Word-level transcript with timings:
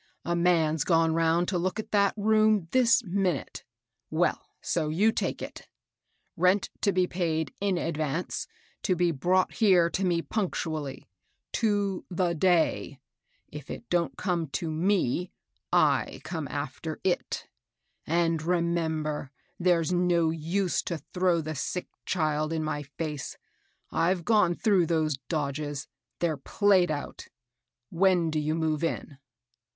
'* 0.17 0.25
A 0.25 0.35
man's 0.35 0.83
gone 0.83 1.13
round 1.13 1.47
to 1.49 1.59
look 1.59 1.79
at 1.79 1.91
that 1.91 2.15
room 2.17 2.67
this 2.71 3.03
minute. 3.03 3.63
Well, 4.09 4.49
so 4.59 4.87
142 4.87 4.95
MABEL 4.95 4.95
ROSS. 4.95 4.99
you 4.99 5.11
take 5.37 5.41
it? 5.43 5.67
Bent 6.35 6.69
to 6.81 6.91
be 6.91 7.05
paid 7.05 7.53
in 7.61 7.77
advance,— 7.77 8.47
to 8.81 8.95
be 8.95 9.11
brought 9.11 9.53
here 9.53 9.91
to 9.91 10.03
me 10.03 10.23
punctually, 10.23 11.07
to 11.51 12.03
the 12.09 12.33
day. 12.33 12.99
If 13.47 13.69
it 13.69 13.87
don't 13.91 14.17
come 14.17 14.47
to 14.47 14.71
me, 14.71 15.29
I 15.71 16.19
come 16.23 16.47
after 16.47 16.99
it. 17.03 17.47
And 18.07 18.39
remem 18.39 19.03
ber, 19.03 19.29
there's 19.59 19.93
no 19.93 20.31
use 20.31 20.81
to 20.81 20.97
throw 20.97 21.41
the 21.41 21.53
sick 21.53 21.89
child 22.07 22.51
in 22.51 22.63
my 22.63 22.81
face. 22.81 23.37
I've 23.91 24.25
gone 24.25 24.55
through 24.55 24.87
those 24.87 25.17
dodges,— 25.29 25.87
they're 26.21 26.37
played 26.37 26.89
out. 26.89 27.27
When 27.91 28.31
do 28.31 28.39
you 28.39 28.55
move 28.55 28.83
in 28.83 29.19